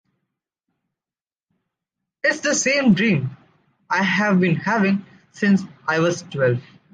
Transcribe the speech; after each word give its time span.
It’s 2.23 2.39
the 2.39 2.55
same 2.55 2.95
dream 2.95 3.37
I’ve 3.87 4.39
been 4.39 4.55
having 4.55 5.05
since 5.31 5.61
I 5.87 5.99
was 5.99 6.23
twelve. 6.23 6.59